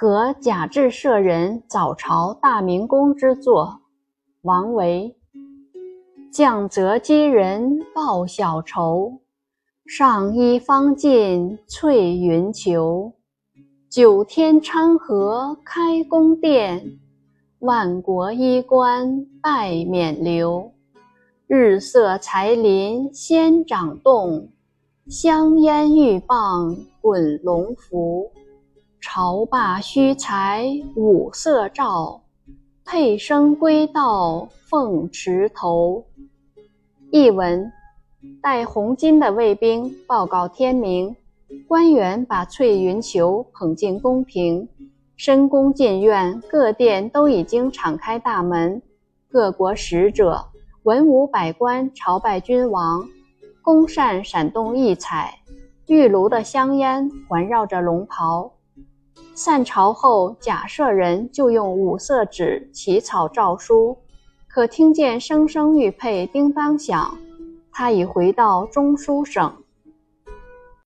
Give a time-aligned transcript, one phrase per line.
[0.00, 3.80] 和贾至舍人早朝大明宫之作。
[4.42, 5.16] 王维。
[6.32, 9.18] 降泽积人报小仇，
[9.84, 13.12] 上衣方尽翠云裘。
[13.90, 17.00] 九天昌河开宫殿，
[17.58, 20.70] 万国衣冠拜冕旒。
[21.48, 24.48] 日色才林仙掌动，
[25.08, 28.30] 香烟玉棒滚龙浮。
[29.10, 32.20] 朝罢须裁五色诏，
[32.84, 36.04] 佩声归到凤池头。
[37.10, 37.72] 译文：
[38.42, 41.16] 戴红巾的卫兵报告天明。
[41.66, 44.68] 官员把翠云裘捧进宫廷，
[45.16, 48.82] 深宫进苑各殿都已经敞开大门，
[49.30, 50.44] 各国使者、
[50.82, 53.08] 文武百官朝拜君王，
[53.62, 55.38] 宫扇闪动异彩，
[55.86, 58.52] 玉炉的香烟环绕着龙袍。
[59.40, 63.96] 散朝后，假设人就用五色纸起草诏书，
[64.48, 67.16] 可听见声声玉佩叮当响，
[67.70, 69.54] 他已回到中书省。